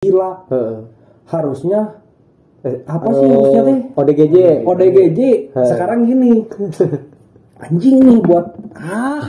[0.00, 0.48] gila.
[0.48, 0.76] Heeh.
[1.28, 2.00] harusnya
[2.64, 3.78] Eh, apa sih harusnya teh?
[4.00, 4.36] ODGJ.
[4.64, 5.20] ODGJ
[5.52, 5.62] He.
[5.68, 6.40] sekarang gini.
[7.68, 8.48] Anjing nih buat
[8.80, 9.28] ah.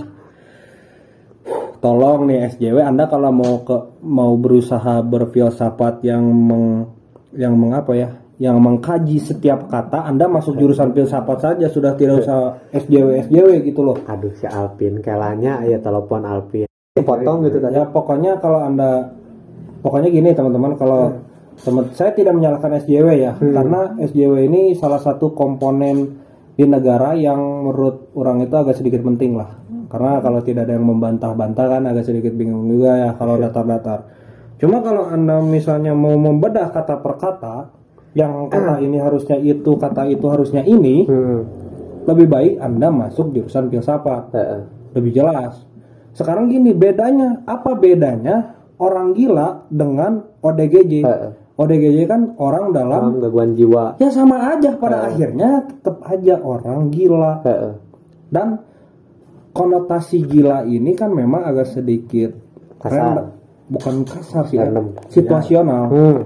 [1.84, 6.88] Tolong nih SJW Anda kalau mau ke mau berusaha berfilsafat yang meng
[7.35, 8.15] yang mengapa ya?
[8.40, 13.83] Yang mengkaji setiap kata Anda masuk jurusan filsafat saja sudah tidak usah SJW SJW gitu
[13.83, 13.99] loh.
[14.08, 16.67] Aduh si Alpin kelanya ya telepon Alpin.
[16.95, 17.76] Potong gitu tadi.
[17.76, 19.20] ya pokoknya kalau Anda
[19.82, 21.20] pokoknya gini teman-teman kalau
[21.62, 26.22] teman saya tidak menyalahkan SJW ya karena SJW ini salah satu komponen
[26.55, 29.49] di negara yang menurut orang itu agak sedikit penting lah.
[29.91, 34.08] Karena kalau tidak ada yang membantah-bantah kan agak sedikit bingung juga ya kalau datar-datar.
[34.62, 37.55] Cuma kalau anda misalnya mau membedah kata per kata
[38.16, 41.44] yang kata ini harusnya itu kata itu harusnya ini Hmm.
[42.08, 44.31] lebih baik anda masuk jurusan filsafat.
[44.95, 45.66] Lebih jelas.
[46.11, 50.94] Sekarang gini bedanya, apa bedanya orang gila dengan ODGJ?
[51.02, 51.31] Heeh.
[51.53, 53.94] ODGJ kan orang dalam Dalam gangguan jiwa.
[53.95, 57.73] ya sama aja pada akhirnya tetap aja orang gila Heeh.
[58.28, 58.66] dan
[59.52, 62.31] konotasi gila ini kan memang agak sedikit
[62.78, 63.30] Kasar.
[63.67, 64.73] bukan kasar sih, ya.
[65.08, 66.17] Situasional Hmm.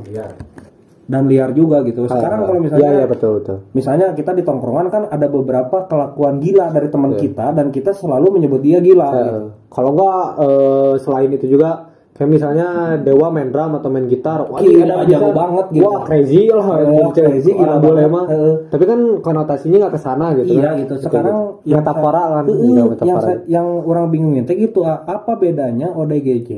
[1.06, 2.08] dan liar juga gitu.
[2.08, 3.58] Sekarang kalau misalnya Iya iya betul betul.
[3.72, 7.20] misalnya kita di tongkrongan kan ada beberapa kelakuan gila dari teman Iya.
[7.20, 9.10] kita dan kita selalu menyebut dia gila.
[9.12, 9.20] gitu.
[9.36, 9.46] Heeh.
[9.68, 11.70] Kalau enggak eh, selain itu juga
[12.16, 15.84] kayak misalnya Dewa main drum atau main gitar, wah Gila, ini jago banget gitu.
[15.84, 17.12] Wah crazy lah, Wah, gitu.
[17.14, 18.08] crazy, gila banget.
[18.08, 18.26] mah.
[18.26, 18.54] Heeh.
[18.72, 20.48] Tapi kan konotasinya nggak ke sana gitu.
[20.50, 20.80] Iya kan.
[20.80, 20.94] gitu.
[20.98, 23.20] Sekarang yang metafora kan, Heeh, iya, yang metafora.
[23.22, 26.52] sa- yang orang bingungin teh gitu ah, apa bedanya ODGJ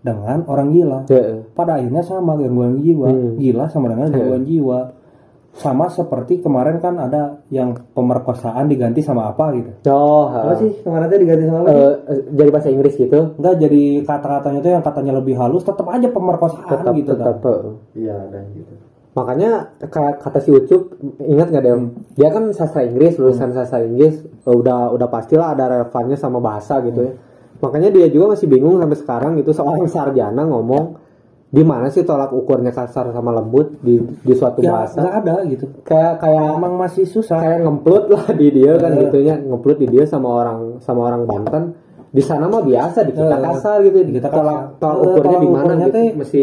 [0.00, 1.00] dengan orang gila?
[1.04, 1.50] Heeh.
[1.50, 3.10] Pada akhirnya sama gangguan jiwa.
[3.10, 3.36] Hmm.
[3.36, 4.80] Gila sama dengan gangguan jiwa.
[5.50, 9.70] Sama seperti kemarin kan ada yang pemerkosaan diganti sama apa gitu.
[9.86, 11.68] Oh, Apa sih kemarin teh diganti sama apa?
[11.68, 13.34] Eh, eh, jadi bahasa Inggris gitu.
[13.34, 17.36] Enggak jadi kata-katanya tuh yang katanya lebih halus tetap aja pemerkosaan Tetap gitu tetap.
[17.36, 17.50] kan.
[17.50, 17.74] heeh.
[17.98, 18.74] Iya dan gitu.
[19.10, 19.50] Makanya
[19.82, 21.78] ka- kata si Ucup ingat nggak Dew?
[22.14, 26.78] Dia kan sastra Inggris, lulusan sastra Inggris, eh, udah udah pastilah ada relevannya sama bahasa
[26.80, 27.12] gitu ya.
[27.58, 30.99] Makanya dia juga masih bingung sampai sekarang gitu seorang sarjana ngomong
[31.50, 35.02] di mana sih tolak ukurnya kasar sama lembut di di suatu Ya bahasa.
[35.02, 35.66] nggak ada gitu.
[35.82, 37.38] Kayak kayak Emang masih susah.
[37.38, 38.98] kayak ngemplut lah di dia kan Eh.
[39.02, 41.64] gitunya, ngemplut di dia sama orang sama orang Banten.
[42.08, 43.42] Di sana mah biasa di kita Eh.
[43.44, 45.90] kasar gitu, di Kita tolak tolak Eh, ukurnya di mana gitu.
[45.90, 46.42] teh- Mesti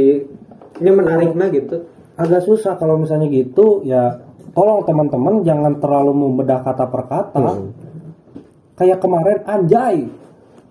[0.77, 1.75] ini menariknya gitu.
[2.13, 4.09] agak susah kalau misalnya gitu ya
[4.51, 7.69] tolong teman-teman jangan terlalu membedah kata per kata Hmm.
[8.73, 10.09] kayak kemarin anjay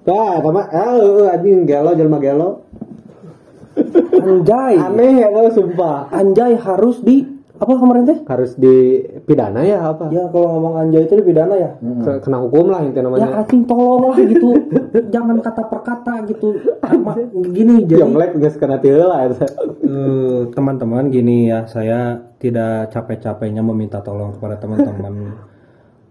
[0.02, 2.62] Ya, sama eh eh, anjing gelo jelma gelo.
[4.16, 4.74] Anjay.
[4.76, 6.08] Aneh ya lo sumpah.
[6.10, 8.18] anjay harus di apa kemarin teh?
[8.28, 10.12] Harus dipidana ya apa?
[10.12, 11.70] ya kalau ngomong anjay itu dipidana ya.
[12.04, 13.28] Ke- Kena hukum lah intinya ya namanya.
[13.40, 14.48] anjing tolong lah gitu.
[15.08, 16.48] Jangan kata per kata gitu
[17.48, 19.48] gini jadi Jonglek geus kena tieu lah eta.
[19.80, 21.64] Eh, teman-teman gini ya.
[21.64, 25.32] Saya tidak capek-capeknya meminta tolong kepada teman-teman.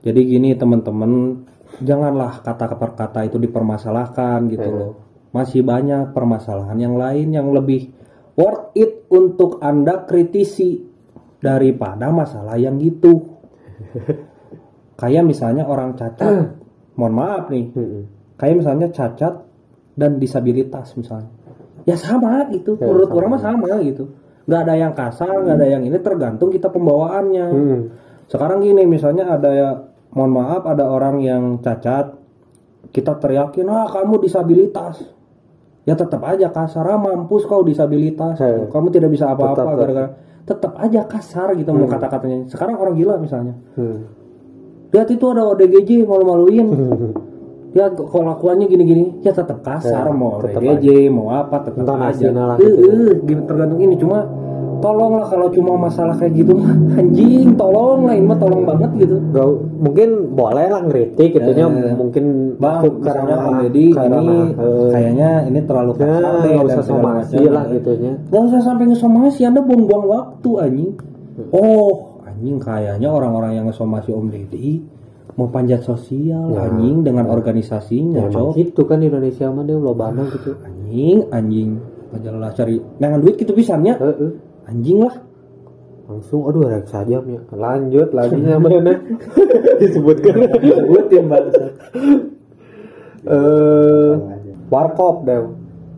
[0.02, 1.46] Jadi gini teman-teman
[1.78, 5.05] janganlah kata per kata itu dipermasalahkan gitu loh
[5.36, 7.92] masih banyak permasalahan yang lain yang lebih
[8.40, 10.80] worth it untuk anda kritisi
[11.44, 13.36] daripada masalah yang gitu
[15.00, 16.56] kayak misalnya orang cacat.
[17.00, 17.66] Mohon maaf nih.
[18.40, 19.34] Kayak misalnya cacat
[19.96, 21.32] dan disabilitas misalnya.
[21.84, 22.80] Ya sama gitu.
[22.80, 23.18] Ya, menurut sama.
[23.20, 24.04] orang mah sama gitu.
[24.46, 27.48] Nggak ada yang kasar nggak ada yang ini tergantung kita pembawaannya.
[27.52, 27.84] Hmm.
[28.26, 29.70] sekarang gini misalnya ada ya
[30.18, 32.16] mohon maaf ada orang yang cacat.
[32.90, 35.15] Kita teriakin ah kamu disabilitas
[35.86, 36.84] ya tetap aja kasar.
[36.84, 38.36] Ah mampus kau disabilitas.
[38.38, 38.66] Ya.
[38.68, 39.78] kamu tidak bisa apa-apa Hmm.
[39.78, 40.10] gara-gara
[40.42, 42.46] tetap aja kasar gitu mau kata-katanya.
[42.46, 43.54] Sekarang orang gila misalnya.
[43.74, 44.06] Hmm.
[44.90, 46.68] lihat itu ada ODGJ malu-maluin.
[47.76, 49.20] Ya kalau lakuannya gini-gini.
[49.20, 52.24] Ya tetap kasar Ya, mau tetap ODGJ mau apa tetap aja.
[52.24, 52.88] Intonasinya lah Eh, gitu.
[52.88, 54.00] eh, gitu tergantung ini.
[54.00, 54.24] Cuma
[54.86, 56.54] tolonglah kalau cuma masalah kayak gitu.
[56.54, 59.16] Mah anjing tolong lah ini mah tolong banget gitu.
[59.34, 62.26] Gak, mungkin boleh lah ngeritik gitu Eh, mungkin
[62.62, 67.64] bang karena- komedi ini eh, kayaknya ini terlalu ya, kasar deh nggak usah somasi lah
[67.68, 68.14] gitu nya.
[68.30, 70.92] Gak usah sampai ngesomasi Anda buang-buang waktu anjing.
[71.50, 74.94] Oh anjing kayaknya orang-orang yang ngesomasi Om Deddy
[75.36, 76.64] Mau panjat sosial Ya.
[76.64, 78.56] anjing dengan organisasinya ya, cok.
[78.56, 80.56] gitu kan di Indonesia mah dia lobana gitu.
[80.64, 81.70] Anjing anjing.
[82.08, 84.00] Majalah cari Dengan duit gitu pisannya.
[84.00, 84.32] Heeh.
[84.66, 85.16] Anjing lah.
[86.06, 88.94] Langsung aduh rek saja ya lanjut lagi mana
[89.82, 90.36] disebutkan.
[90.62, 91.66] Sebutin bangsa
[93.26, 94.12] eh
[94.70, 95.42] warkop deh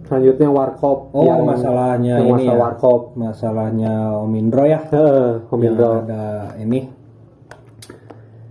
[0.08, 1.12] selanjutnya warkop.
[1.12, 2.64] Oh masalahnya yang ini masalah ya.
[2.64, 3.02] Warkop.
[3.20, 3.94] Masalahnya
[4.24, 4.80] Om Indro ya.
[4.88, 5.90] Heeh, Om Yang Indro.
[6.08, 6.24] ada
[6.64, 6.80] ini.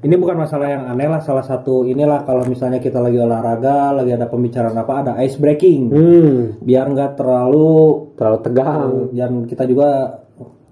[0.05, 1.25] Ini bukan masalah yang aneh lah.
[1.25, 5.83] Salah satu inilah kalau misalnya kita lagi olahraga lagi ada pembicaraan apa ada ice breaking.
[5.89, 8.91] Hmm, biar nggak terlalu terlalu tegang.
[9.13, 9.89] dan kita juga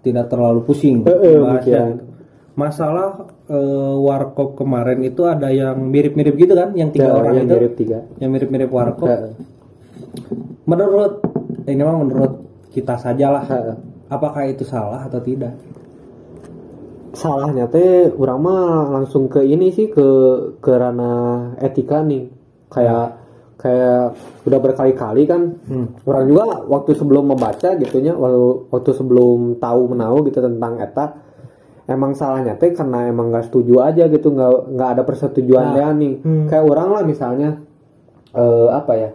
[0.00, 2.04] tidak terlalu pusing Eh, eh, bahasnya gitu.
[2.54, 3.08] masalah
[3.46, 6.72] eh, warkop kemarin itu ada yang mirip-mirip gitu kan?
[6.72, 7.54] Yang tiga Ya, orang yang itu?
[7.54, 7.98] mirip tiga.
[8.18, 9.08] yang mirip-mirip warkop?
[10.64, 11.20] Menurut
[11.62, 12.32] ini memang menurut
[12.70, 13.76] kita saja lah Heeh.
[14.08, 15.52] apakah itu salah atau tidak?
[17.14, 20.08] Salahnya teh orang mah langsung ke ini sih ke
[20.58, 22.26] ke ranah etika nih.
[22.66, 23.23] Kayak
[23.64, 24.12] kayak
[24.44, 25.56] udah berkali-kali kan.
[25.64, 25.88] Hmm.
[26.04, 31.16] orang juga waktu sebelum membaca gitunya waktu, waktu sebelum tahu menahu gitu tentang eta
[31.84, 36.14] emang salahnya teh karena emang nggak setuju aja gitu nggak nggak ada persetujuan Nah, nih.
[36.20, 36.46] Hmm.
[36.46, 37.48] kayak orang lah misalnya
[38.34, 39.10] eh apa ya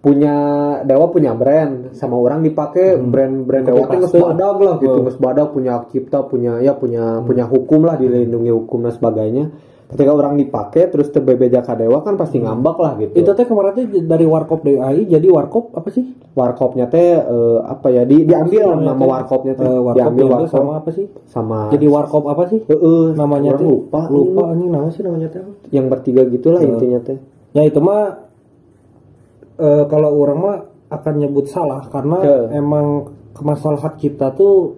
[0.00, 0.34] punya
[0.80, 4.16] dewa punya brand sama orang dipakai brand brand dewa geus paste.
[4.16, 8.88] badag lah gitu geus badag punya cipta punya ya punya punya hukum lah dilindungi hukum
[8.88, 9.44] dan sebagainya
[9.90, 13.10] ketika orang dipakai terus terbebeja ka dewa kan pasti ngambak lah gitu.
[13.12, 16.06] Itu teh kemarin tuh dari warkop DAI jadi warkop apa sih?
[16.30, 19.66] Warkopnya teh eh, apa ya di, diambil Namanya nama teh, warkopnya teh.
[19.66, 21.06] Eh, warkop diambil warkop sama apa sih?
[21.26, 22.60] sama jadi warkop apa sih?
[22.62, 24.64] Heeh, namanya orang tuh lupa lupa ini.
[24.70, 26.70] nama sih namanya teh yang bertiga gitulah Eh.
[26.70, 27.18] intinya teh.
[27.50, 28.30] Ya itu mah
[29.58, 30.56] eh, kalau orang mah
[30.90, 32.38] akan nyebut salah karena Ya.
[32.58, 34.74] emang kemasalahan kita tuh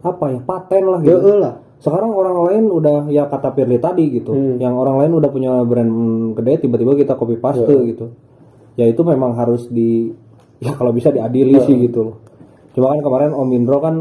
[0.00, 1.16] apa ya paten lah gitu.
[1.16, 4.56] Heeh lah sekarang orang lain udah ya kata Firly tadi gitu Hmm.
[4.56, 5.92] yang orang lain udah punya brand
[6.34, 7.82] gede tiba-tiba kita copy paste Ya.
[7.86, 8.06] gitu.
[8.74, 10.10] Ya itu memang harus di
[10.58, 12.16] ya kalau bisa diadili sih gitu loh.
[12.72, 13.94] Cuma kan kemarin Om Indro kan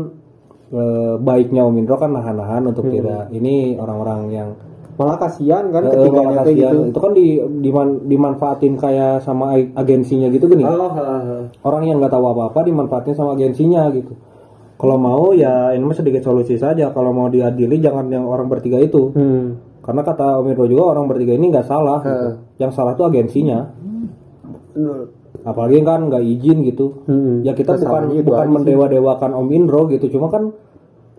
[0.68, 4.50] eh, baiknya Om Indro kan nahan-nahan untuk tidak ini orang-orang yang
[4.94, 6.74] malah kasihan kan eh, ketiganya malah kasihan.
[6.74, 6.90] gitu.
[6.90, 7.26] Itu kan di,
[7.62, 10.62] diman- dimanfaatin kayak sama ag- agensinya gitu gini.
[10.62, 10.90] Oh,
[11.64, 14.18] orang yang nggak tahu apa-apa dimanfaatin sama agensinya gitu
[14.78, 18.78] kalau mau ya ini mah sedikit solusi saja kalau mau diadili jangan yang orang bertiga
[18.78, 19.82] itu hmm.
[19.82, 22.30] karena kata Om Irwo juga orang bertiga ini nggak salah gitu.
[22.60, 23.74] yang salah tuh agensinya
[25.42, 27.42] apalagi kan nggak izin gitu Hmm.
[27.42, 28.54] ya kita bukan itu bukan aja sih.
[28.54, 30.52] mendewa-dewakan Om Indro gitu cuma kan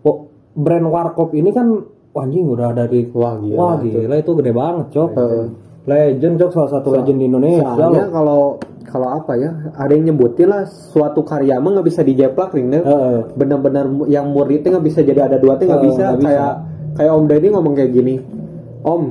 [0.04, 0.16] oh,
[0.54, 1.66] brand warkop ini kan
[2.12, 3.98] wah, anjing udah dari Wah, gila wah itu.
[4.04, 5.44] gila itu gede banget cok Heeh.
[5.88, 8.40] legend cok salah satu legend di Indonesia Soalnya kalau
[8.88, 12.82] kalau apa ya ada yang nyebutin lah suatu karya mah nggak bisa dijeplak nih Nek.
[12.82, 13.18] Heeh.
[13.34, 16.26] benar-benar yang muridnya nggak bisa jadi ada dua teh nggak Heeh, bisa nggak bisa.
[16.26, 16.52] kayak
[16.94, 18.14] kayak Om Deddy ngomong kayak gini
[18.80, 19.04] Om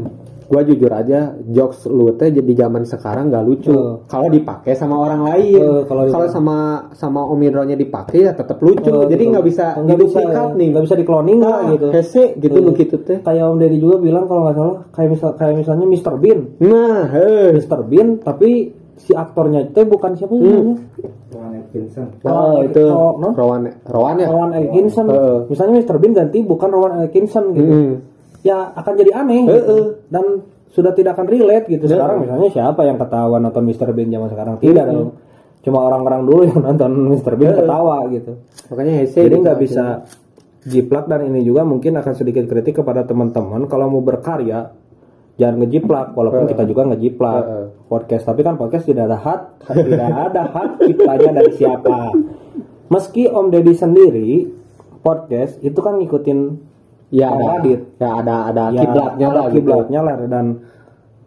[0.48, 4.08] gua jujur aja jokes lu teh jadi zaman sekarang nggak lucu Heeh.
[4.08, 6.58] kalau dipakai sama orang lain Heeh, kalau sama
[6.94, 9.32] sama Om Indronya dipakai ya tetap lucu Eh, jadi betul.
[9.36, 12.72] nggak bisa nggak bisa diduplikat nih nggak bisa dikloning lah nah, gitu hese gitu lu
[12.74, 16.14] gitu teh kayak Om Deddy juga bilang kalau nggak salah kayak misal kayak misalnya Mr.
[16.16, 17.80] Bean nah heh Mr.
[17.84, 20.76] Bean tapi si aktornya itu bukan siapa sih namanya
[22.24, 23.30] oh itu Oh, no?
[23.32, 25.38] Rowan Rowan ya Rowan Atkinson Heeh.
[25.48, 25.96] misalnya Mr.
[25.98, 27.94] Bean ganti bukan Rowan Atkinson gitu Hmm.
[28.42, 29.54] ya akan jadi aneh gitu.
[29.70, 29.86] Heeh.
[30.08, 30.26] dan
[30.68, 33.90] sudah tidak akan relate gitu sekarang misalnya siapa yang ketawa nonton Mr.
[33.92, 35.10] Bean zaman sekarang tidak dong
[35.60, 37.34] cuma orang-orang dulu yang nonton Mr.
[37.34, 38.32] Bean ketawa gitu
[38.68, 39.44] makanya hese jadi gitu.
[39.44, 39.84] nggak bisa
[40.64, 44.74] jiplak dan ini juga mungkin akan sedikit kritik kepada teman-teman kalau mau berkarya
[45.38, 47.44] jangan ngejiplak walaupun kita juga ngejiplak
[47.86, 51.98] podcast tapi kan podcast tidak ada hak tidak ada hak ciptanya dari siapa
[52.88, 54.30] meski Om Deddy sendiri
[55.00, 56.40] podcast itu kan ngikutin
[57.10, 57.80] ya Om ada Adit.
[57.96, 59.56] ya ada ada Ya, kiblatnya ada lah gitu.
[59.56, 60.46] kiblatnya lah dan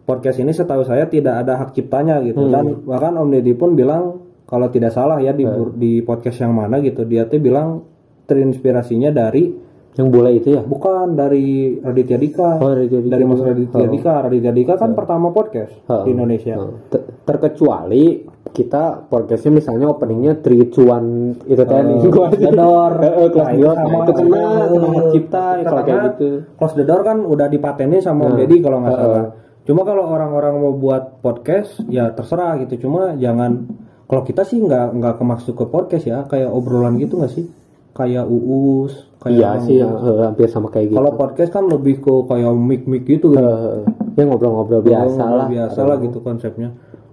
[0.03, 2.51] podcast ini setahu saya tidak ada hak ciptanya gitu Hmm.
[2.51, 4.03] dan bahkan Om Deddy pun bilang
[4.43, 5.71] kalau tidak salah ya di Hmm.
[5.73, 7.87] di podcast yang mana gitu dia tuh bilang
[8.25, 13.11] terinspirasinya dari yang bule itu ya bukan dari Raditya Dika Oh, Raditya Dika.
[13.11, 13.91] dari Mas Raditya Oh.
[13.91, 16.03] Dika Raditya Dika kan pertama podcast Oh.
[16.03, 16.55] di Indonesia
[16.87, 18.03] Ter- terkecuali
[18.47, 21.05] kita podcastnya misalnya openingnya tricuan
[21.41, 22.91] itu tadi gua The Door.
[22.99, 23.75] Eh, eh, Close the Door.
[23.77, 23.97] sama.
[23.97, 28.29] Itu kena kena cipta kalau kayak gitu Close the Door kan udah dipatenin sama Om
[28.29, 29.03] Nah, Deddy kalau nggak uh-uh.
[29.05, 29.25] salah.
[29.61, 32.81] Cuma kalau orang-orang mau buat podcast ya terserah gitu.
[32.81, 33.67] Cuma jangan
[34.05, 37.45] kalau kita sih nggak nggak kemasuk ke podcast ya kayak obrolan gitu nggak sih?
[37.91, 42.13] Kayak uus, kayak iya sih eh, hampir sama kayak gitu Kalau podcast kan lebih ke
[42.23, 43.43] kayak mic-mic gitu gitu.
[43.43, 43.83] Eh,
[44.15, 46.69] ya ngobrol-ngobrol biasa Ngobrol lah biasa lah gitu konsepnya.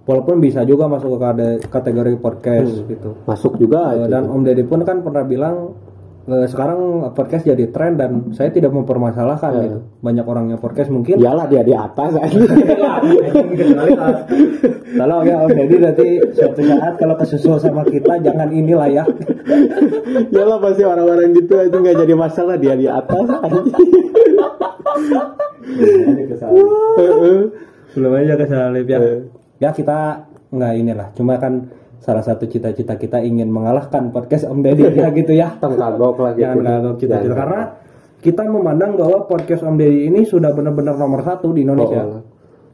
[0.07, 3.13] Walaupun bisa juga masuk ke kategori podcast gitu.
[3.29, 4.09] masuk juga itu.
[4.09, 5.77] dan Om Deddy pun kan pernah bilang
[6.45, 6.79] sekarang
[7.17, 9.61] podcast jadi tren dan saya tidak mempermasalahkan Iya.
[9.65, 9.77] gitu.
[9.99, 12.13] Banyak orang yang podcast mungkin iyalah dia di atas
[14.99, 19.03] Tolong ya Om Deddy nanti suatu saat kalau kesusul sama kita jangan inilah ya.
[20.29, 23.25] iyalah pasti orang-orang gitu itu nggak jadi masalah dia di atas.
[27.95, 28.99] Belum aja kesalip ya.
[29.01, 29.19] Eh.
[29.59, 31.07] Ya kita nggak inilah.
[31.17, 35.55] Cuma kan salah satu cita-cita kita ingin mengalahkan podcast Om Deddy ya gitu ya.
[35.59, 37.61] Tong kagok lah gitu Jangan kagok cita-cita karena
[38.19, 42.03] kita memandang bahwa podcast Om Deddy ini sudah benar-benar nomor satu di Indonesia.
[42.03, 42.23] Oh.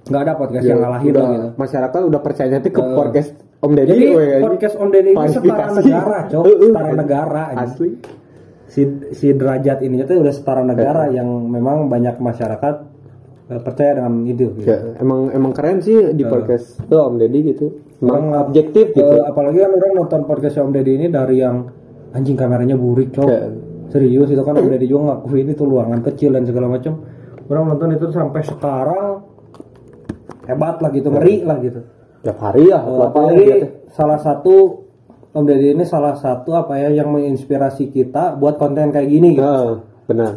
[0.05, 1.47] Nggak ada podcast yang ngalahin udah, gitu.
[1.57, 3.29] masyarakat udah percaya nanti ke podcast
[3.65, 4.43] Om Deddy Jadi woy, anjing.
[4.45, 6.41] podcast Om Deddy ini setara negara, cok.
[6.41, 7.43] Uh, uh, Setara negara.
[7.57, 7.89] asli
[8.65, 8.81] Si
[9.13, 12.94] si derajat ini itu udah setara negara yang memang banyak masyarakat
[13.45, 14.49] percaya dengan itu.
[14.57, 14.65] Gitu.
[14.65, 17.65] Ya, emang emang keren sih di podcast tuh Om Deddy gitu
[18.01, 21.69] emang Orang- objektif gitu Eh, apalagi kan orang nonton podcast Om Deddy ini dari yang
[22.09, 23.27] anjing kameranya burik, cok.
[23.29, 23.45] Ya.
[23.93, 27.05] Serius itu kan Om Deddy juga ngakuin itu ruangan kecil dan segala macam.
[27.45, 29.21] Orang nonton itu sampai sekarang
[30.45, 31.81] hebat lah gitu, ngeri lah gitu.
[32.25, 33.45] tiap hari ya Eh, apa apalagi
[33.93, 34.81] salah satu
[35.29, 39.45] Om Deddy ini salah satu apa ya yang menginspirasi kita buat konten kayak gini gitu.
[39.45, 40.33] Nah, benar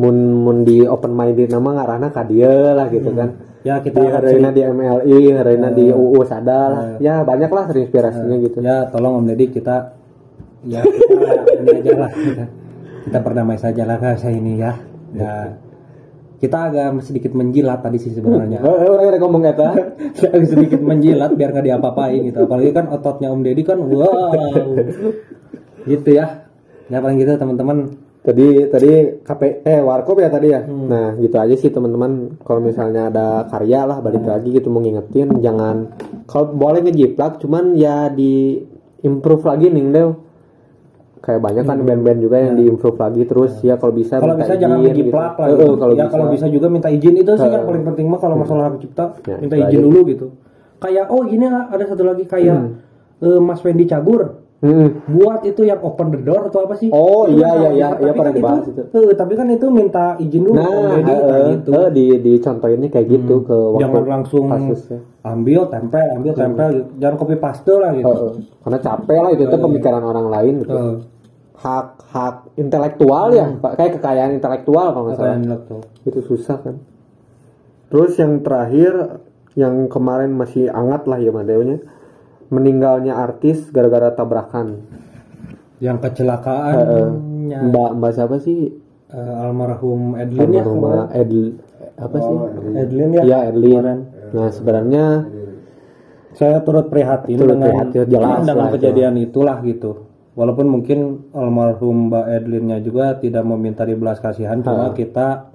[0.00, 3.36] mun mun di open minded nama ngarana ka dia lah gitu kan.
[3.60, 8.64] Ya kita harina di MLI harina di UU sadar ya banyak lah terinspirasinya gitu.
[8.64, 9.92] Ya tolong Om Deddy kita
[10.64, 12.10] ya kita ini aja lah.
[12.16, 12.44] Kita,
[13.04, 14.72] kita berdamai saja lah saya ini ya.
[15.12, 15.60] Ya
[16.40, 18.64] kita agak sedikit menjilat tadi sih sebenarnya.
[18.64, 19.66] Eh, eh, orang yang ngomong kata
[20.32, 22.48] agak sedikit menjilat biar nggak diapa-apain gitu.
[22.48, 24.32] Apalagi kan ototnya Om Deddy kan wow.
[25.84, 26.48] Gitu ya.
[26.88, 28.90] Ya paling gitu teman-teman tadi tadi
[29.24, 30.60] KP eh warkop ya tadi ya?
[30.68, 32.36] Nah gitu aja sih teman-teman.
[32.44, 35.96] Kalau misalnya ada karya lah balik lagi gitu mau ngingetin jangan.
[36.28, 38.60] Kalau boleh ngejiplak cuman ya di
[39.00, 40.10] improve lagi nih Del
[41.20, 43.52] kayak banyak kan band-band juga yang di improve lagi terus.
[43.64, 45.40] Ya kalau bisa kalau bisa jangan izin ngejiplak gitu.
[45.40, 45.64] lah gitu.
[45.64, 46.12] eh, kalau ya bisa.
[46.12, 47.14] kalau bisa juga minta izin.
[47.16, 49.84] Itu sih yang paling penting mah kalau masalah hak cipta Ya, minta izin aja.
[49.84, 50.26] dulu gitu.
[50.80, 52.56] Kayak oh gini ada satu lagi kayak
[53.20, 55.08] eh, Mas Wendy Cabur Mm-mm.
[55.08, 56.92] buat itu yang open the door atau apa sih?
[56.92, 58.82] Oh, Itu iya, kan iya, iya, iya, kan pernah dibahas itu.
[58.92, 60.60] eh, tapi kan itu minta izin dulu.
[60.60, 61.70] Nah, eh, kayak gitu.
[61.72, 65.00] eh, di di contohinnya kayak gitu ke waktu Jangan langsung kasusnya.
[65.24, 66.90] ambil tempel, ambil tempel gitu.
[67.00, 68.12] Jangan copy paste lah gitu.
[68.12, 70.76] Eh, karena capek lah itu tuh pemikiran orang lain gitu.
[71.56, 73.72] Hak hak intelektual ya, Pak.
[73.80, 75.36] kayak kekayaan intelektual kalau nggak salah.
[76.04, 76.76] Itu susah kan.
[77.88, 78.92] Terus yang terakhir
[79.56, 81.80] yang kemarin masih hangat lah ya Madeunya
[82.50, 84.82] meninggalnya artis gara-gara tabrakan.
[85.80, 88.68] Yang Eh, kecelakaannya Mbak Mbak siapa sih?
[89.08, 90.62] eh, almarhum Edlin ya.
[90.62, 91.56] Rumah Edl
[91.96, 92.36] apa sih?
[92.76, 93.22] Edlin ya.
[93.24, 93.86] Ya Edlin.
[94.30, 95.04] Nah sebenarnya
[96.30, 98.74] Saya turut prihatin Turut dengan prihatin, jelas dengan lah itu.
[98.78, 99.90] kejadian itulah gitu.
[100.32, 100.98] Walaupun mungkin
[101.32, 105.49] almarhum Mbak Edlinnya juga tidak meminta dibelas kasihan, cuma kita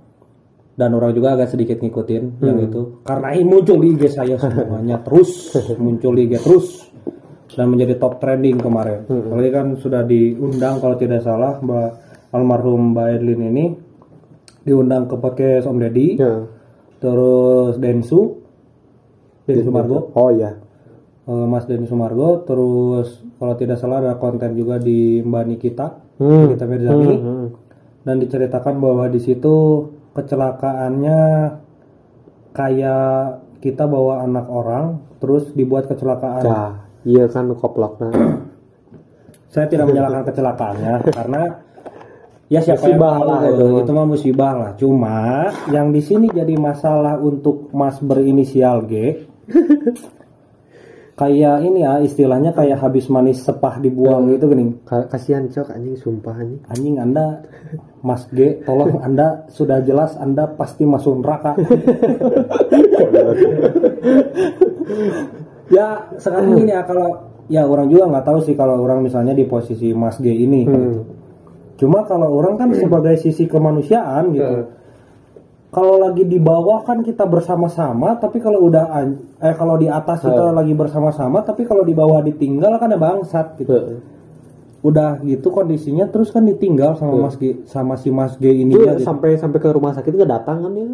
[0.76, 2.68] dan orang juga agak sedikit ngikutin yang Hmm.
[2.68, 6.84] itu karena ini muncul di IG saya semuanya terus muncul di IG terus
[7.50, 9.08] dan menjadi top trending kemarin.
[9.08, 9.32] Hmm.
[9.32, 11.90] Apalagi kan sudah diundang kalau tidak salah Mbak
[12.30, 13.66] almarhum Mbak Edlin ini
[14.62, 16.44] diundang ke podcast Om Deddy, ya.
[16.98, 18.44] terus Densu,
[19.46, 20.58] Densu Margo, Oh iya.
[21.24, 26.50] eh, Mas Denny Sumargo, terus kalau tidak salah ada konten juga di Mbak Nikita, Hmm.
[26.50, 27.48] Nikita Mirzani, Hmm.
[28.02, 29.54] dan diceritakan bahwa di situ
[30.16, 31.22] kecelakaannya
[32.56, 36.44] kayak kita bawa anak orang, terus dibuat kecelakaan.
[36.48, 36.72] Nah,
[37.04, 38.16] iya kan koploknya.
[39.54, 41.44] Saya tidak menyalahkan kecelakaannya karena
[42.48, 43.78] ya siapa yang Musibah tahu lah itu, itu.
[43.84, 44.72] itu mah musibah lah.
[44.80, 45.20] Cuma
[45.72, 48.94] yang di sini jadi masalah untuk Mas berinisial G.
[51.16, 54.76] kayak ini ya istilahnya kayak habis manis sepah dibuang gitu gini.
[54.84, 56.60] Ka- Kasihan cok anjing sumpah anjing.
[56.68, 57.40] Anjing Anda
[58.00, 61.56] Mas G, tolong Anda sudah jelas Anda pasti masuk neraka.
[65.68, 67.10] ya sekarang gini ya kalau
[67.48, 70.66] ya orang juga nggak tahu sih kalau orang misalnya di posisi Mas G ini.
[70.66, 71.02] gitu.
[71.76, 74.56] Cuma kalau orang kan sebagai sisi kemanusiaan gitu.
[75.76, 80.24] Kalau lagi di bawah kan kita bersama-sama, tapi kalau udah an- eh kalau di atas
[80.24, 83.76] kita lagi bersama-sama, tapi kalau di bawah ditinggal kan ada bangsat gitu.
[83.76, 84.00] Heeh.
[84.88, 88.88] Udah gitu kondisinya terus kan ditinggal sama Mas G sama si Mas G ini Itu
[88.88, 88.96] ya.
[88.96, 89.04] Gitu.
[89.04, 90.88] sampai sampai ke rumah sakit nggak datang kan ya?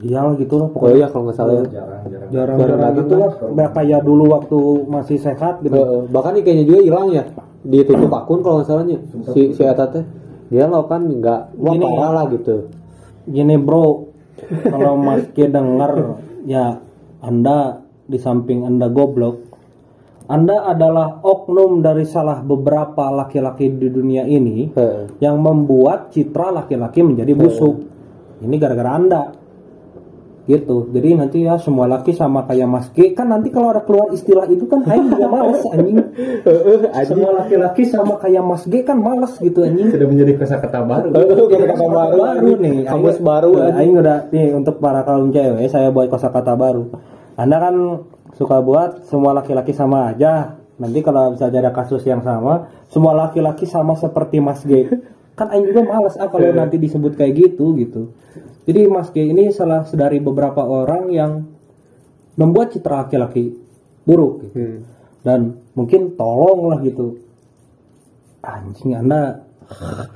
[0.00, 1.64] Iya lah gitu lah Oh pokoknya iya kalau nggak salah ya.
[1.66, 3.30] jarang-jarang jarang gitu lah.
[3.42, 5.74] Nggak kayak dulu waktu masih sehat gitu.
[5.74, 6.00] Heeh.
[6.14, 7.24] bahkan kayaknya juga hilang ya
[7.60, 8.98] ditutup akun kalau nggak salahnya
[9.34, 10.04] si si Eta teh
[10.48, 12.68] dia lo kan nggak wah parah lah gitu
[13.28, 14.08] Gini bro,
[14.64, 16.80] kalau Mas G dengar ya
[17.20, 19.50] Anda di samping Anda goblok,
[20.30, 25.18] Anda adalah oknum dari salah beberapa laki-laki di dunia ini Heeh.
[25.18, 27.82] yang membuat citra laki-laki menjadi busuk.
[28.40, 29.22] Ini gara-gara Anda.
[30.50, 30.90] Gitu.
[30.90, 34.50] Jadi nanti ya semua laki sama kayak Mas G kan nanti kalau ada keluar istilah
[34.50, 35.98] itu kan aing juga males anjing.
[37.06, 39.94] Semua laki-laki sama kayak Mas G kan males gitu anjing.
[39.94, 41.10] sudah menjadi kosakata baru.
[41.70, 45.92] kata baru baru nih kamus baru Nah, Aing udah nih untuk para kaum cewek saya
[45.92, 46.88] buat kosakata baru
[47.36, 47.74] anda kan
[48.36, 53.68] suka buat semua laki-laki sama aja nanti kalau misalnya ada kasus yang sama semua laki-laki
[53.68, 54.88] sama seperti Mas G
[55.38, 58.12] kan aing juga males ah kalau nanti disebut kayak gitu gitu
[58.70, 61.42] jadi Mas G ini salah dari beberapa orang yang
[62.38, 63.50] membuat citra laki-laki
[64.06, 64.54] buruk gitu.
[64.54, 64.78] Hmm.
[65.26, 65.40] dan
[65.74, 67.18] mungkin tolonglah gitu.
[68.46, 69.42] Anjing anda.
[69.66, 70.06] Huh,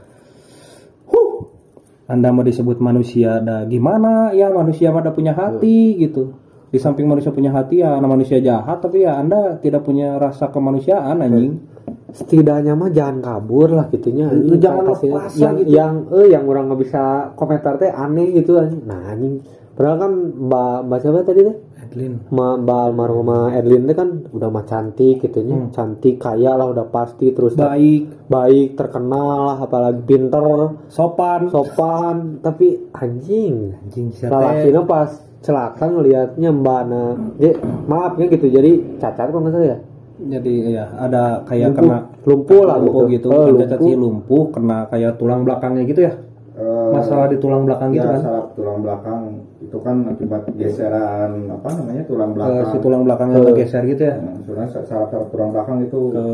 [2.07, 4.31] anda mau disebut manusia ada gimana?
[4.31, 6.39] Ya manusia pada punya hati gitu.
[6.71, 10.55] Di samping manusia punya hati ya anda manusia jahat tapi ya anda tidak punya rasa
[10.55, 11.74] kemanusiaan anjing
[12.15, 15.69] setidaknya mah jangan kabur lah gitunya Lu jangan lepas yang gitu.
[15.69, 17.03] yang eh yang orang nggak bisa
[17.35, 18.87] komentar teh aneh gitu anjing.
[18.87, 19.43] Nah anjing.
[19.75, 21.57] Padahal kan mbak mbak siapa tadi teh?
[21.85, 22.15] Edlin.
[22.31, 25.71] Ma, mbak almarhumah Erlin teh kan udah mah cantik gitunya Hmm.
[25.71, 28.31] cantik kaya lah udah pasti terus baik.
[28.31, 30.79] baik terkenal lah apalagi pinter.
[30.87, 31.51] Sopan.
[31.51, 32.39] Sopan.
[32.39, 33.75] Tapi anjing.
[33.77, 35.11] Anjing siapa lalakinya pas
[35.43, 38.47] celaka ngelihatnya mbak nah jadi maafnya gitu.
[38.49, 39.79] Jadi cacat kok nggak salah ya
[40.17, 41.83] jadi ya ada kayak Lumpuh.
[41.83, 43.99] kena lumpuh lah lumpuh gitu, gitu, Oh, Bukan cacat lumpuh.
[43.99, 46.15] lumpuh kena kayak tulang belakangnya gitu ya
[46.55, 49.21] Eh, masalah di tulang belakang gitu ya, kan saraf tulang belakang
[49.59, 53.55] itu kan akibat geseran apa namanya tulang Ke belakang si tulang belakangnya Eh.
[53.57, 56.25] geser gitu ya Nah, sebenarnya saraf saraf tulang belakang itu ke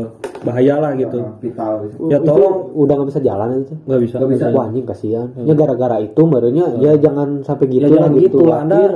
[0.43, 1.95] bahaya lah gitu eh, vital gitu.
[2.05, 4.45] ya Itu tolong udah nggak bisa jalan itu nggak bisa Nggak bisa.
[4.51, 5.27] Wah anjing kasihan.
[5.35, 8.93] Ya gara-gara itu barunya ya jangan sampai ya gitu lah jangan gitu lah anda Akhir.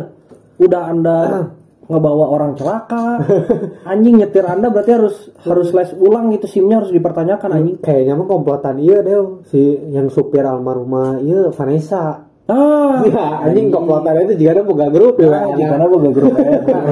[0.59, 1.17] udah anda
[1.85, 3.21] ngebawa orang celaka.
[3.91, 5.15] Anjing nyetir anda berarti harus
[5.45, 7.77] harus les ulang gitu simnya harus dipertanyakan anjing.
[7.77, 9.61] Kayaknya mah komplotan iya deh si
[9.93, 12.25] yang supir almarhumah iya Vanessa.
[12.45, 13.01] ah.
[13.09, 15.29] Ya, anjing komplotan itu juga ada buka grup ya.
[15.33, 16.33] Ah, jika boga grup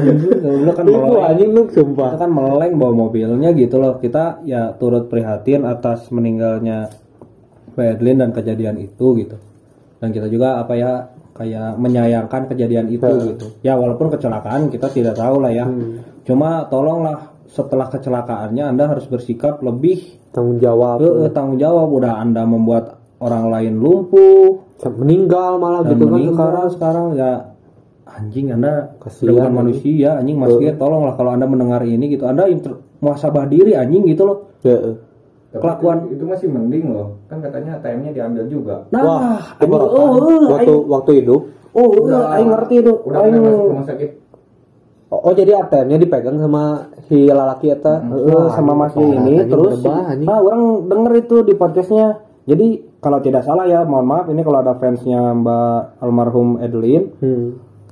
[0.66, 1.24] lu kan Itu meleng.
[1.26, 2.10] anjing lu kita sumpah.
[2.18, 3.98] kan meleng bawa mobilnya gitu loh.
[3.98, 6.90] Kita ya turut prihatin atas meninggalnya
[7.74, 9.38] Mbak Edlin dan kejadian itu gitu.
[9.98, 13.46] Dan kita juga apa ya kayak menyayangkan kejadian itu gitu.
[13.66, 15.66] Ya walaupun kecelakaan kita tidak tahu lah ya
[16.24, 20.98] cuma tolonglah setelah kecelakaannya anda harus bersikap lebih Tanggung jawab.
[20.98, 21.94] eh, tanggung jawab.
[21.94, 24.66] Udah anda membuat orang lain lumpuh.
[24.84, 26.68] Meninggal malah gitu kan sekarang.
[26.74, 27.32] sekarang ya
[28.04, 32.26] anjing anda Kasihan, manusia anjing mas Gia, tolonglah kalau anda mendengar ini gitu.
[32.26, 32.50] Anda
[33.00, 34.38] muhasabah diri anjing gitu loh.
[34.66, 34.98] Ya.
[35.54, 37.08] Tapi Kelakuan- itu, itu masih mending loh.
[37.26, 38.76] Kan katanya ATM-nya diambil juga.
[38.90, 39.22] Nah Wah,
[39.54, 39.86] itu anjing, berapa?
[39.86, 41.42] oh, oh, waktu aing- waktu hidup.
[41.72, 42.94] oh, oh, aing ngerti itu.
[43.00, 44.10] Udah aing pernah masuk rumah sakit.
[45.08, 46.64] Oh, oh, jadi ATM-nya dipegang sama
[47.06, 48.02] si lalaki eta?
[48.02, 49.78] Eh, sama Mas ini terus?
[49.86, 52.18] ah orang denger itu di podcastnya.
[52.44, 57.14] Jadi kalau tidak salah ya mohon maaf ini kalau ada fansnya Mbak almarhum Edlin.
[57.20, 57.50] Hmm.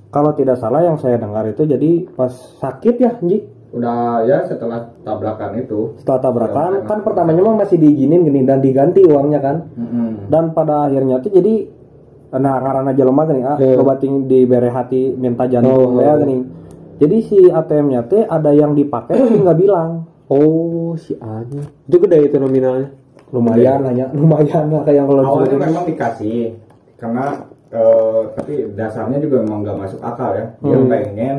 [0.09, 2.27] kalau tidak salah yang saya dengar itu jadi pas
[2.59, 8.21] sakit ya Ji udah ya setelah tabrakan itu setelah tabrakan kan pertamanya mah masih diizinin
[8.21, 10.27] gini dan diganti uangnya kan Mm-mm.
[10.27, 11.71] dan pada akhirnya tuh jadi
[12.33, 13.75] nah karena jelema gini ah Iya.
[13.75, 15.99] loba ting dibere hati minta jantung Oh.
[15.99, 16.43] ya gini
[16.97, 21.59] jadi si ATM-nya teh ada yang dipakai tapi nggak bilang Oh, si Anya.
[21.83, 22.87] Itu gede itu nominalnya.
[23.29, 26.55] lumayan hanya lumayan lah kayak kalau awalnya memang dikasih
[26.95, 30.87] karena eh, tapi dasarnya juga memang nggak masuk akal ya dia Hmm.
[30.87, 31.37] pengen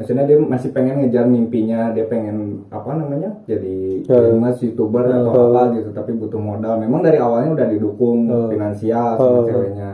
[0.00, 5.44] maksudnya dia masih pengen ngejar mimpinya dia pengen apa namanya jadi famous youtuber atau Hmm.
[5.52, 8.48] apa gitu tapi butuh modal memang dari awalnya udah didukung Hmm.
[8.48, 9.46] finansial sama Hmm.
[9.46, 9.90] ceweknya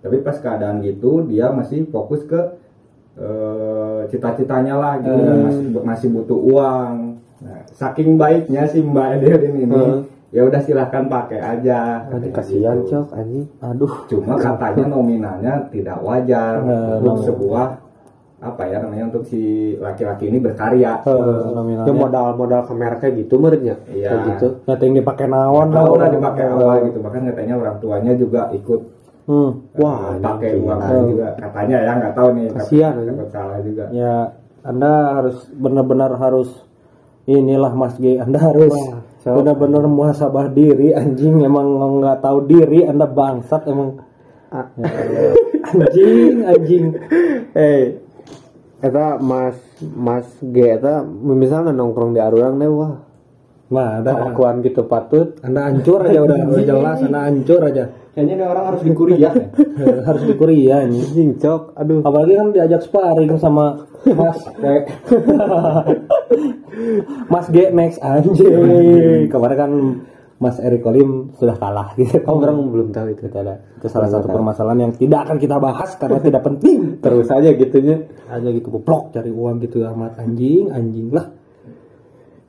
[0.00, 2.40] tapi pas keadaan gitu dia masih fokus ke
[3.14, 5.44] eh, cita-citanya lah gitu Hmm.
[5.44, 6.94] masih masih butuh uang
[7.38, 10.02] nah, saking baiknya si Mbak Edelin ini Hmm.
[10.28, 12.90] ya udah silahkan pakai aja Aduh, kasihan, gitu.
[12.90, 13.46] Cok, anjing.
[13.60, 17.83] aduh cuma katanya nominalnya tidak wajar Nah, untuk sebuah
[18.44, 21.00] apa ya namanya untuk si laki-laki ini berkarya.
[21.00, 21.88] Eh, nominalnya.
[21.88, 23.76] ya modal-modal kamera kayak gitu menurutnya.
[23.88, 24.08] Iya.
[24.12, 24.46] Kayak gitu.
[24.68, 26.98] Nggak yang dipakai naon tahu lah lah dipakai apa gitu.
[27.00, 28.80] Bahkan katanya orang tuanya juga ikut.
[29.24, 29.50] Hmm.
[29.80, 31.26] Wah, pakai uang juga.
[31.40, 33.84] Katanya ya nggak tahu nih Kasihan, takut salah juga.
[33.88, 36.48] Ya anda harus benar-benar harus
[37.28, 38.16] inilah Mas G.
[38.16, 38.72] Anda harus
[39.20, 41.44] benar-benar muhasabah diri anjing.
[41.44, 44.00] Emang nggak tahu diri Anda bangsat emang.
[44.48, 44.72] Ah.
[45.68, 46.86] anjing anjing.
[47.54, 48.02] Eh,
[48.84, 52.94] eta Mas Mas G eta misalnya nongkrong di Arurang deh wah.
[53.64, 55.40] Nah, ada Kelakuan gitu patut.
[55.40, 57.84] Anda hancur aja udah, udah jelas Anda hancur aja.
[58.14, 59.46] Kayaknya ini orang harus dikuliah ya.
[60.06, 61.02] Harus di Korea ini.
[61.02, 62.00] Anjing cok, aduh.
[62.06, 64.64] apalagi kan diajak sparring sama Mas G.
[67.32, 69.26] Mas G next anjing.
[69.26, 69.72] Kemarin kan
[70.42, 72.18] Mas Erik Kolim sudah kalah gitu.
[72.26, 73.30] Oh, orang belum tahu itu.
[73.30, 73.62] itu ada.
[73.78, 76.78] Itu salah satu permasalahan yang tidak akan kita bahas karena tidak penting.
[77.04, 77.96] Terus aja gitunya.
[78.26, 81.30] aja gitu goblok cari uang gitu amat anjing anjing lah.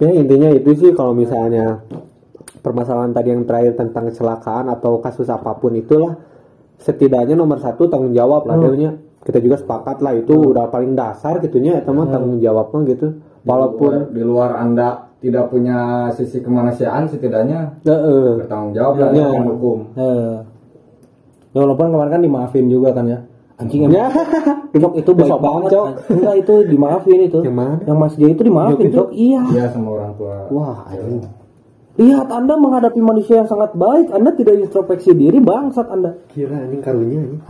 [0.01, 1.85] Ya intinya itu sih kalau misalnya
[2.59, 6.17] permasalahan tadi yang terakhir tentang kecelakaan atau kasus apa pun itulah
[6.81, 8.97] setidaknya nomor satu tanggung jawab lah Deunya.
[9.23, 13.07] kita juga sepakat lah itu udah paling dasar gitunya ya teman tanggung jawabnya gitu.
[13.45, 18.45] Walaupun di luar anda tidak punya sisi kemanusiaan setidaknya Heeh.
[18.45, 19.25] bertanggung jawab lah Iya.
[19.25, 20.37] dengan hukum Eh.
[21.49, 23.19] Ya walaupun kemarin kan dimaafin juga kan ya.
[23.55, 23.95] Anjing emang.
[23.95, 24.07] Ya.
[24.83, 25.69] Cok itu baik Sok banget.
[25.71, 25.87] Cok.
[26.11, 27.39] Enggak itu dimaafin itu.
[27.39, 27.75] Yang mana?
[27.87, 29.09] Yang Mas itu dimaafin, Cok.
[29.15, 29.41] Iya.
[29.47, 31.23] dia sama orang tua Wah, anjing.
[31.95, 36.19] Lihat Anda menghadapi manusia yang sangat baik, Anda tidak introspeksi diri, bangsat Anda.
[36.27, 37.41] Kira anjing karunya anjing.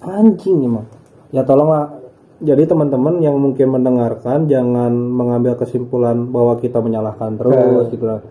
[0.00, 0.88] Anjing emang.
[1.28, 1.99] Ya tolonglah.
[2.40, 8.24] Jadi teman-teman yang mungkin mendengarkan jangan mengambil kesimpulan bahwa kita menyalahkan terus gitu lah.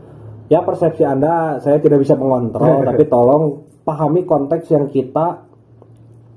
[0.50, 5.46] Ya persepsi Anda saya tidak bisa mengontrol, tapi tolong pahami konteks yang kita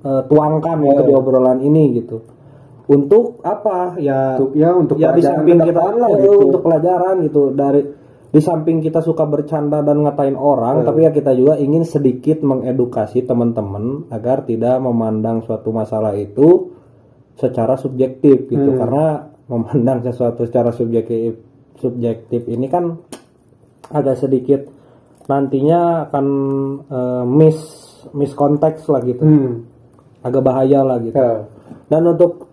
[0.05, 2.21] eh, tuangkan gitu di obrolan ini gitu.
[2.93, 3.97] Untuk apa?
[3.97, 6.53] Ya Untuk ya untuk ya di samping kita lah gitu.
[6.53, 7.81] untuk pelajaran gitu dari
[8.33, 13.29] di samping kita suka bercanda dan ngatain orang tapi ya kita juga ingin sedikit mengedukasi
[13.29, 16.73] teman-teman agar tidak memandang suatu masalah itu
[17.35, 21.37] secara subjektif gitu karena memandang sesuatu secara subjektif
[21.75, 22.97] subjektif ini kan
[23.89, 24.65] agak sedikit
[25.25, 26.27] nantinya akan
[26.85, 27.59] eh, miss
[28.11, 29.67] miss konteks lah gitu Hmm.
[30.21, 31.47] agak bahaya lah gitu Ya.
[31.89, 32.47] dan untuk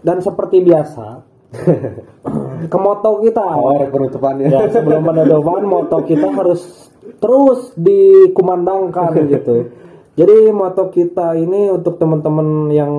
[0.00, 1.22] dan seperti biasa
[2.70, 4.46] ke moto kita Oh, ada penutupannya.
[4.46, 9.54] ya sebelum penutupan moto kita harus terus dikumandangkan gitu
[10.18, 12.92] jadi moto kita ini untuk teman-teman yang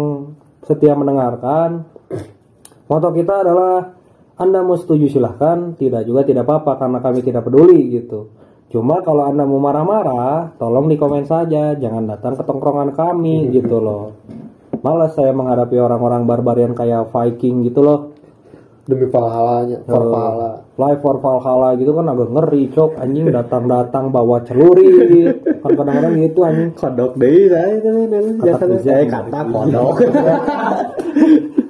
[0.66, 1.86] setia mendengarkan.
[2.88, 3.96] Moto kita adalah
[4.42, 5.78] anda mau setuju silahkan.
[5.78, 8.34] Tidak juga tidak apa-apa karena kami tidak peduli gitu.
[8.72, 11.76] Cuma kalau anda mau marah-marah tolong di komen saja.
[11.76, 14.16] Jangan datang ke tongkrongan kami gitu loh.
[14.82, 18.00] Malas saya menghadapi orang-orang barbarian kayak Viking gitu loh.
[18.88, 20.66] Demi pahalanya, pahala.
[20.82, 25.30] Live for Valhalla gitu kan agak ngeri cok anjing datang-datang bawa celurit
[25.62, 28.06] kan kadang-kadang gitu anjing Kodok deh saya itu nih
[28.42, 28.82] Kata Bizer.
[28.82, 29.96] saya kata kodok.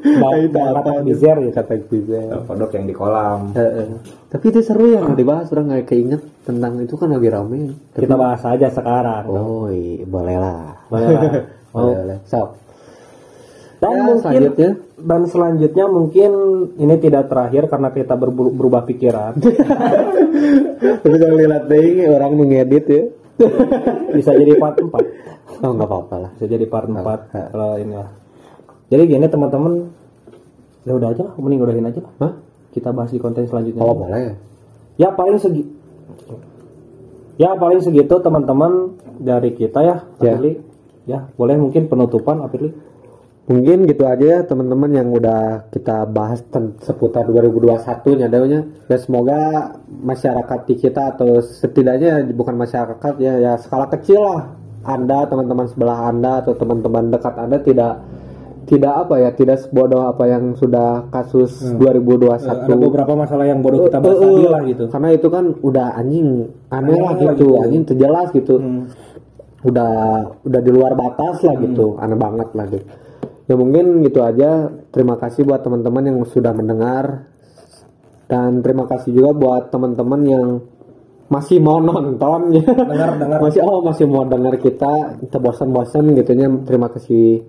[0.02, 2.28] Kata bizer ya Kata Bizer.
[2.46, 3.88] kodok yang di kolam Heeh.
[4.28, 7.76] Tapi itu seru ya mau dibahas orang nggak keinget tentang itu kan lagi rame.
[7.92, 10.80] Tapi- kita bahas aja sekarang Oh, iya, boleh lah.
[10.88, 11.24] Boleh lah.
[11.72, 12.18] Boleh, boleh.
[12.26, 12.50] Sok.
[13.80, 14.70] dan Ya, mungkin selanjutnya.
[15.02, 16.32] Dan selanjutnya mungkin
[16.76, 19.38] ini tidak terakhir karena kita berubah pikiran
[21.02, 23.04] Tapi kalau lihat deh orang ngedit ya.
[24.12, 26.30] bisa jadi part 4 Oh nggak apa-apa lah.
[26.34, 27.48] bisa jadi part 4 Ah.
[27.50, 28.10] kalau ini lah
[28.88, 29.90] jadi gini teman-teman
[30.82, 32.34] ya udah aja lah mending udahin aja lah Hah?
[32.70, 34.38] kita bahas di konten selanjutnya Oh boleh.
[34.96, 35.64] ya paling segi
[37.36, 40.34] ya paling segitu teman-teman dari kita ya Ya.
[40.34, 40.52] Apirli.
[41.04, 42.74] ya boleh mungkin penutupan Apirli
[43.52, 46.40] Mungkin gitu aja ya teman-teman yang udah kita bahas
[46.80, 48.64] seputar 2021 nya adanya.
[48.88, 49.40] Ya semoga
[49.92, 54.56] masyarakat di kita atau setidaknya bukan masyarakat ya ya skala kecil lah.
[54.88, 57.94] Anda teman-teman sebelah Anda atau teman-teman dekat Anda tidak
[58.72, 63.84] tidak apa ya tidak sebodoh apa yang sudah kasus 2021 ada beberapa masalah yang bodoh
[63.90, 66.28] kita bahas Eh, tadi eh, lah gitu Karena itu kan udah anjing
[66.72, 67.62] aneh lah Aneh lah gitu, gitu.
[67.68, 68.56] anjing terjelas gitu.
[68.56, 68.88] Hmm.
[69.62, 69.92] Udah
[70.48, 73.11] udah di luar batas lah gitu, aneh banget lah gitu.
[73.52, 74.72] Ya mungkin gitu aja.
[74.96, 77.28] Terima kasih buat teman-teman yang sudah mendengar
[78.32, 80.48] dan terima kasih juga buat teman-teman yang
[81.28, 82.64] masih mau nonton ya.
[82.96, 83.40] Dengar, dengar.
[83.44, 86.48] masih oh masih mau dengar kita kita bosan-bosan gitu nya.
[86.64, 87.44] Terima kasih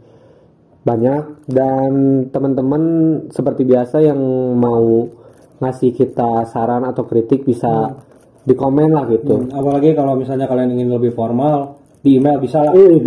[0.83, 1.93] banyak dan
[2.35, 2.83] teman-teman
[3.31, 4.19] seperti biasa yang
[4.59, 5.07] mau
[5.63, 7.95] ngasih kita saran atau kritik bisa
[8.43, 9.39] di komen lah gitu.
[9.39, 12.99] Hmm, apalagi kalau misalnya kalian ingin lebih formal di email bisa lah Ini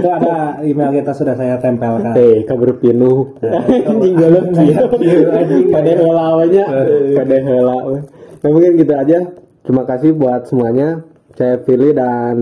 [0.00, 3.36] itu ada email kita sudah saya tempelkan Eh, kabur pinuh.
[3.44, 4.88] Anjing galak Iya,
[5.28, 5.68] anjing.
[5.68, 6.64] Kade heula we nya.
[7.12, 7.96] Kade heula we.
[8.40, 9.18] Nah, mungkin gitu aja.
[9.60, 11.04] Terima kasih buat semuanya.
[11.36, 12.36] Saya Fili dan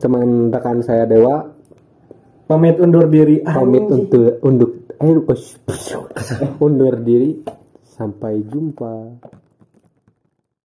[0.00, 1.44] teman rekan saya Dewa
[2.44, 5.12] pamit undur diri pamit untuk untuk eh
[6.64, 7.44] undur diri.
[7.84, 9.20] Sampai jumpa.